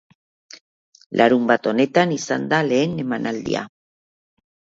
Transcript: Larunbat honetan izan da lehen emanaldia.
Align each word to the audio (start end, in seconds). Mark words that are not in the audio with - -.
Larunbat 1.21 1.69
honetan 1.73 2.15
izan 2.15 2.49
da 2.55 2.63
lehen 2.73 2.97
emanaldia. 3.05 3.63